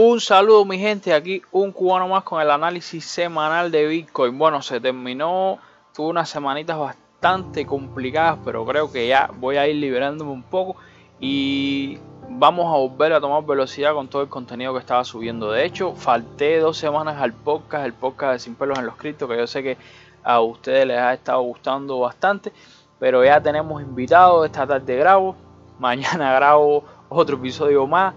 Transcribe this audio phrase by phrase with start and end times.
[0.00, 4.38] Un saludo mi gente, aquí un cubano más con el análisis semanal de Bitcoin.
[4.38, 5.58] Bueno, se terminó,
[5.92, 10.76] tuve unas semanitas bastante complicadas, pero creo que ya voy a ir liberándome un poco.
[11.18, 11.98] Y
[12.28, 15.50] vamos a volver a tomar velocidad con todo el contenido que estaba subiendo.
[15.50, 19.28] De hecho, falté dos semanas al podcast, el podcast de Sin Pelos en los Criptos,
[19.28, 19.78] que yo sé que
[20.22, 22.52] a ustedes les ha estado gustando bastante,
[23.00, 25.34] pero ya tenemos invitados, esta tarde grabo,
[25.80, 28.14] mañana grabo otro episodio más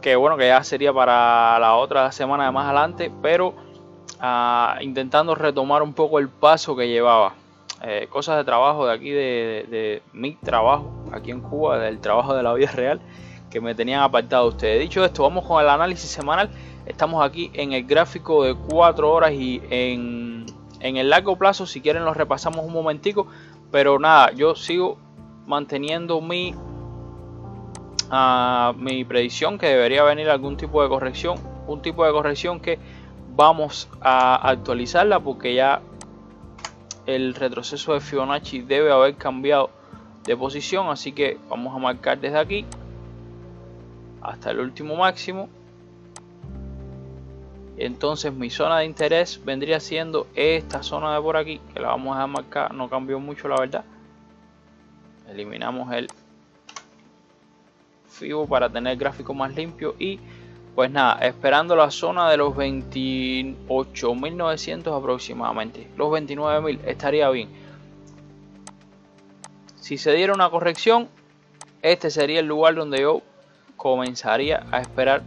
[0.00, 3.54] que bueno, que ya sería para la otra semana de más adelante, pero
[4.20, 7.34] ah, intentando retomar un poco el paso que llevaba.
[7.82, 12.42] Eh, cosas de trabajo de aquí, de, mi trabajo aquí en Cuba, del trabajo de
[12.42, 13.00] la vida real,
[13.50, 14.80] que me tenían apartado ustedes.
[14.80, 16.50] Dicho esto, vamos con el análisis semanal.
[16.84, 20.44] Estamos aquí en el gráfico de 4 horas y en,
[20.80, 23.26] en el largo plazo, si quieren, lo repasamos un momentico.
[23.70, 24.98] Pero nada, yo sigo
[25.46, 26.54] manteniendo mi
[28.10, 32.78] a mi predicción que debería venir algún tipo de corrección, un tipo de corrección que
[33.36, 35.80] vamos a actualizarla porque ya
[37.06, 39.70] el retroceso de Fibonacci debe haber cambiado
[40.24, 42.66] de posición, así que vamos a marcar desde aquí
[44.20, 45.48] hasta el último máximo.
[47.76, 52.16] Entonces mi zona de interés vendría siendo esta zona de por aquí, que la vamos
[52.16, 53.84] a marcar, no cambió mucho la verdad.
[55.28, 56.08] Eliminamos el
[58.48, 60.18] para tener gráfico más limpio y
[60.74, 65.88] pues nada, esperando la zona de los 28.900 aproximadamente.
[65.96, 67.48] Los 29.000 estaría bien.
[69.76, 71.08] Si se diera una corrección,
[71.82, 73.22] este sería el lugar donde yo
[73.76, 75.22] comenzaría a esperar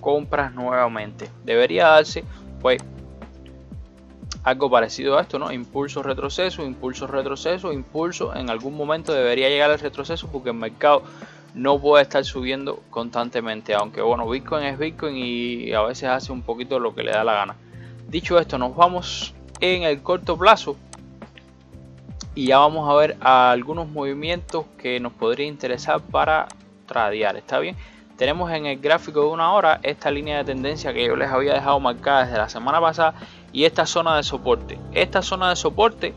[0.00, 1.30] compras nuevamente.
[1.44, 2.24] Debería darse
[2.60, 2.82] pues
[4.42, 5.52] algo parecido a esto, ¿no?
[5.52, 8.34] Impulso, retroceso, impulso, retroceso, impulso.
[8.34, 11.04] En algún momento debería llegar el retroceso porque el mercado
[11.54, 16.42] no puede estar subiendo constantemente, aunque bueno, Bitcoin es Bitcoin y a veces hace un
[16.42, 17.56] poquito lo que le da la gana.
[18.08, 20.76] Dicho esto, nos vamos en el corto plazo
[22.34, 26.48] y ya vamos a ver algunos movimientos que nos podría interesar para
[26.86, 27.76] tradear, ¿está bien?
[28.16, 31.54] Tenemos en el gráfico de una hora esta línea de tendencia que yo les había
[31.54, 33.14] dejado marcada desde la semana pasada
[33.52, 34.78] y esta zona de soporte.
[34.92, 36.14] Esta zona de soporte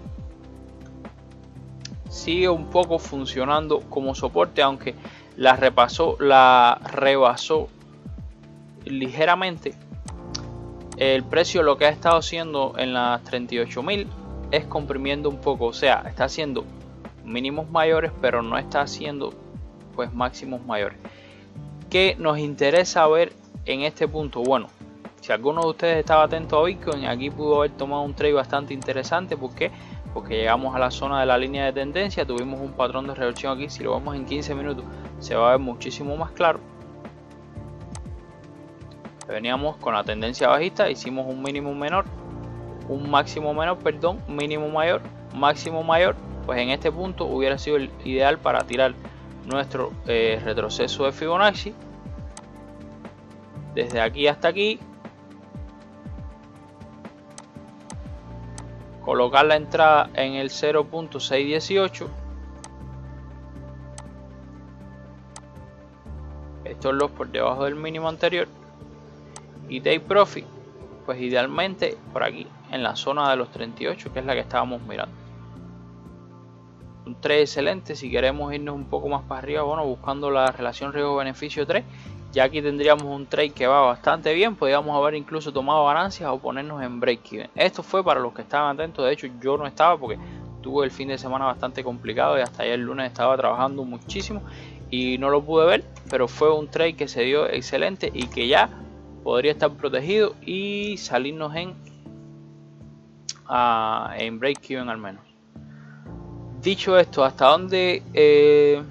[2.10, 4.96] sigue un poco funcionando como soporte, aunque
[5.38, 7.70] la repasó, la rebasó
[8.86, 9.74] ligeramente.
[10.98, 14.08] El precio lo que ha estado haciendo en las 38.000
[14.52, 16.64] es comprimiendo un poco, o sea, está haciendo
[17.26, 19.34] mínimos mayores, pero no está haciendo
[19.96, 20.98] pues máximos mayores.
[21.90, 23.34] ¿Qué nos interesa ver
[23.66, 24.42] en este punto?
[24.42, 24.68] Bueno,
[25.22, 28.74] si alguno de ustedes estaba atento a Bitcoin, aquí pudo haber tomado un trade bastante
[28.74, 29.72] interesante porque
[30.14, 33.58] porque llegamos a la zona de la línea de tendencia, tuvimos un patrón de reversión
[33.58, 34.86] aquí, si lo vemos en 15 minutos
[35.20, 36.60] se va a ver muchísimo más claro.
[39.28, 42.06] Veníamos con la tendencia bajista, hicimos un mínimo menor,
[42.90, 45.02] un máximo menor, perdón, mínimo mayor,
[45.34, 48.94] máximo mayor, pues en este punto hubiera sido el ideal para tirar
[49.46, 51.74] nuestro eh, retroceso de Fibonacci
[53.74, 54.80] desde aquí hasta aquí
[59.04, 62.08] colocar la entrada en el 0.618
[66.66, 68.48] estos los por debajo del mínimo anterior.
[69.70, 70.46] Y day profit
[71.06, 74.82] pues idealmente por aquí en la zona de los 38 que es la que estábamos
[74.84, 75.14] mirando.
[77.06, 80.94] Un 3 excelente si queremos irnos un poco más para arriba bueno buscando la relación
[80.94, 81.84] riesgo beneficio 3
[82.34, 86.40] ya aquí tendríamos un trade que va bastante bien, podríamos haber incluso tomado ganancias o
[86.40, 87.50] ponernos en break-even.
[87.54, 90.18] Esto fue para los que estaban atentos, de hecho yo no estaba porque
[90.62, 94.42] tuve el fin de semana bastante complicado y hasta ayer el lunes estaba trabajando muchísimo
[94.90, 98.48] y no lo pude ver, pero fue un trade que se dio excelente y que
[98.48, 98.68] ya
[99.24, 101.70] podría estar protegido y salirnos en,
[103.48, 105.24] uh, en break-even al menos.
[106.62, 108.02] Dicho esto, ¿hasta dónde...
[108.14, 108.82] Eh,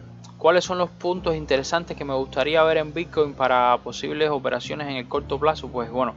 [0.42, 4.96] ¿Cuáles son los puntos interesantes que me gustaría ver en Bitcoin para posibles operaciones en
[4.96, 5.68] el corto plazo?
[5.68, 6.16] Pues bueno,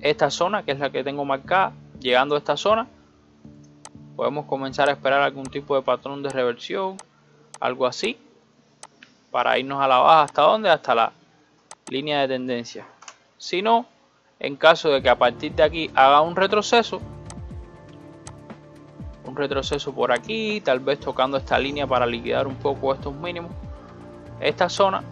[0.00, 2.88] esta zona que es la que tengo marcada, llegando a esta zona,
[4.16, 6.96] podemos comenzar a esperar algún tipo de patrón de reversión,
[7.60, 8.18] algo así,
[9.30, 11.12] para irnos a la baja hasta dónde, hasta la
[11.90, 12.88] línea de tendencia.
[13.38, 13.86] Si no,
[14.40, 17.00] en caso de que a partir de aquí haga un retroceso,
[19.32, 23.50] un retroceso por aquí, tal vez tocando esta línea para liquidar un poco estos mínimos.
[24.40, 25.02] Esta zona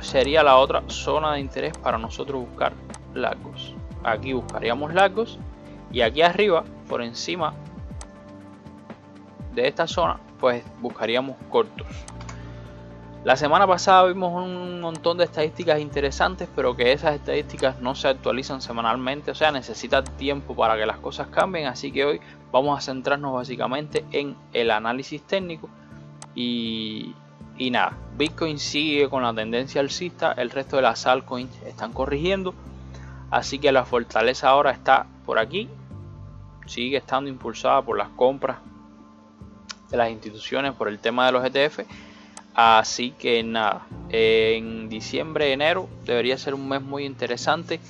[0.00, 2.74] sería la otra zona de interés para nosotros buscar
[3.14, 3.74] largos.
[4.04, 5.38] Aquí buscaríamos largos
[5.90, 7.54] y aquí arriba, por encima
[9.54, 11.86] de esta zona, pues buscaríamos cortos.
[13.24, 18.08] La semana pasada vimos un montón de estadísticas interesantes, pero que esas estadísticas no se
[18.08, 22.20] actualizan semanalmente, o sea, necesita tiempo para que las cosas cambien, así que hoy
[22.52, 25.68] vamos a centrarnos básicamente en el análisis técnico
[26.34, 27.14] y,
[27.70, 32.54] nada, Bitcoin sigue con la tendencia alcista, el resto de las altcoins están corrigiendo,
[33.30, 35.68] así que la fortaleza ahora está por aquí,
[36.66, 38.58] sigue estando impulsada por las compras
[39.90, 41.80] de las instituciones por el tema de los ETF
[42.54, 47.80] Así que nada, en diciembre, enero debería ser un mes muy interesante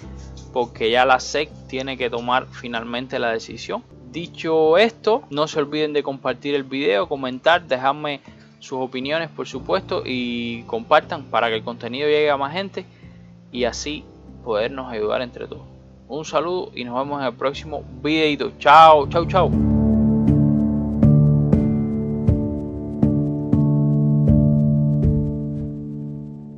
[0.53, 3.82] porque ya la SEC tiene que tomar finalmente la decisión.
[4.12, 8.20] Dicho esto, no se olviden de compartir el video, comentar, dejarme
[8.59, 12.85] sus opiniones por supuesto y compartan para que el contenido llegue a más gente
[13.50, 14.05] y así
[14.44, 15.62] podernos ayudar entre todos.
[16.09, 18.53] Un saludo y nos vemos en el próximo video.
[18.59, 19.71] Chao, chao, chao.